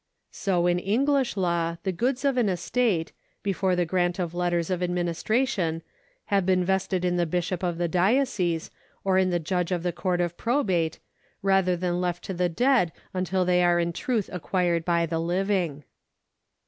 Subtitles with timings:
[0.01, 0.03] ^
[0.35, 3.11] So in English law the goods of an intestate,
[3.43, 5.83] before the grant of letters of administration,
[6.33, 8.71] have been vested in the bishop of the diocese
[9.03, 10.97] or in the judge of the Court of Probate,
[11.43, 15.83] rather than left to the dead until they are in truth acquired by the living.